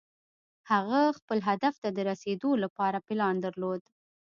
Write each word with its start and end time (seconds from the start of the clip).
هغه 0.71 0.99
خپل 1.19 1.39
هدف 1.47 1.73
ته 1.83 1.89
د 1.93 1.97
رسېدو 2.09 2.51
لپاره 2.63 2.99
پلان 3.07 3.35
درلود. 3.45 3.81